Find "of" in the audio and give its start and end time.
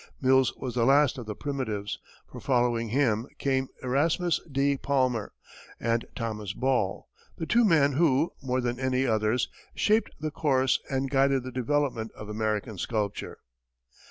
1.19-1.27, 12.13-12.29